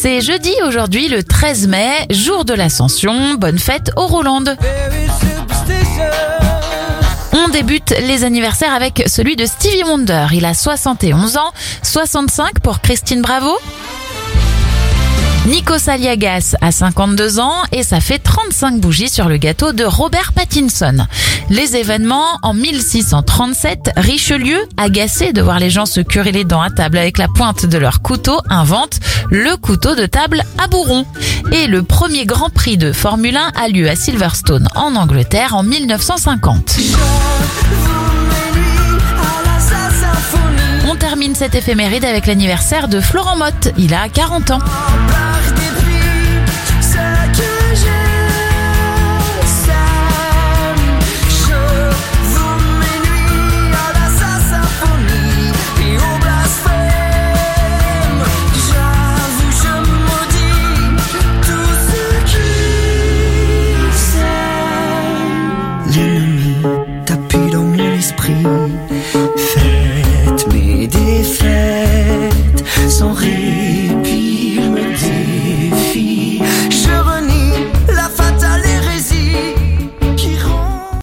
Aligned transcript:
C'est 0.00 0.20
jeudi 0.20 0.52
aujourd'hui, 0.64 1.08
le 1.08 1.24
13 1.24 1.66
mai, 1.66 2.06
jour 2.08 2.44
de 2.44 2.54
l'Ascension. 2.54 3.34
Bonne 3.34 3.58
fête 3.58 3.90
au 3.96 4.06
Roland. 4.06 4.44
On 7.32 7.48
débute 7.48 7.92
les 8.06 8.22
anniversaires 8.22 8.72
avec 8.72 9.02
celui 9.08 9.34
de 9.34 9.44
Stevie 9.44 9.82
Wonder. 9.82 10.28
Il 10.32 10.44
a 10.44 10.54
71 10.54 11.36
ans, 11.36 11.50
65 11.82 12.60
pour 12.60 12.80
Christine 12.80 13.22
Bravo. 13.22 13.58
Nico 15.48 15.78
Saliagas 15.78 16.56
a 16.60 16.70
52 16.70 17.40
ans 17.40 17.54
et 17.72 17.82
ça 17.82 18.00
fait 18.00 18.18
35 18.18 18.80
bougies 18.80 19.08
sur 19.08 19.30
le 19.30 19.38
gâteau 19.38 19.72
de 19.72 19.82
Robert 19.82 20.34
Pattinson. 20.34 21.06
Les 21.48 21.74
événements, 21.74 22.38
en 22.42 22.52
1637, 22.52 23.92
Richelieu, 23.96 24.58
agacé 24.76 25.32
de 25.32 25.40
voir 25.40 25.58
les 25.58 25.70
gens 25.70 25.86
se 25.86 26.00
curer 26.00 26.32
les 26.32 26.44
dents 26.44 26.60
à 26.60 26.68
table 26.68 26.98
avec 26.98 27.16
la 27.16 27.28
pointe 27.28 27.64
de 27.64 27.78
leur 27.78 28.02
couteau, 28.02 28.38
invente 28.50 29.00
le 29.30 29.56
couteau 29.56 29.94
de 29.94 30.04
table 30.04 30.42
à 30.58 30.66
bourron. 30.66 31.06
Et 31.50 31.66
le 31.66 31.82
premier 31.82 32.26
Grand 32.26 32.50
Prix 32.50 32.76
de 32.76 32.92
Formule 32.92 33.38
1 33.38 33.52
a 33.58 33.68
lieu 33.68 33.88
à 33.88 33.96
Silverstone 33.96 34.68
en 34.74 34.96
Angleterre 34.96 35.54
en 35.54 35.62
1950. 35.62 36.76
On 40.90 40.96
termine 40.96 41.34
cette 41.34 41.54
éphéméride 41.54 42.04
avec 42.04 42.26
l'anniversaire 42.26 42.88
de 42.88 43.00
Florent 43.00 43.36
Motte. 43.36 43.72
Il 43.78 43.94
a 43.94 44.10
40 44.10 44.50
ans. 44.50 44.58
l'ennemi 65.96 66.56
tapis 67.06 67.50
dans 67.52 67.64
mon 67.64 67.92
esprit. 67.94 68.44